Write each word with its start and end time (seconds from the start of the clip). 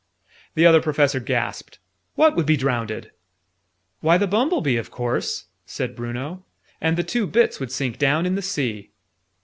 The 0.55 0.65
Other 0.65 0.81
Professor 0.81 1.19
gasped. 1.19 1.77
"What 2.15 2.35
would 2.35 2.47
be 2.47 2.57
drownded?" 2.57 3.11
"Why 3.99 4.17
the 4.17 4.25
bumble 4.25 4.59
bee, 4.59 4.77
of 4.77 4.89
course!" 4.89 5.45
said 5.67 5.95
Bruno. 5.95 6.43
"And 6.81 6.97
the 6.97 7.03
two 7.03 7.27
bits 7.27 7.59
would 7.59 7.71
sink 7.71 7.99
down 7.99 8.25
in 8.25 8.33
the 8.33 8.41
sea!" 8.41 8.89